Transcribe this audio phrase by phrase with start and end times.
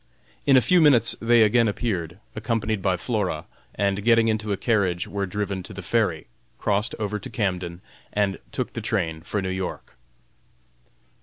[0.47, 5.07] In a few minutes they again appeared, accompanied by Flora, and getting into a carriage
[5.07, 6.25] were driven to the ferry,
[6.57, 9.95] crossed over to Camden, and took the train for New York.